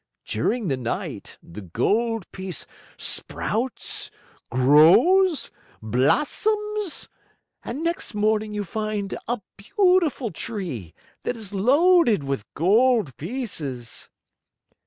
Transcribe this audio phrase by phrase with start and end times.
[0.25, 2.65] During the night, the gold piece
[2.97, 4.09] sprouts,
[4.49, 7.07] grows, blossoms,
[7.63, 14.09] and next morning you find a beautiful tree, that is loaded with gold pieces."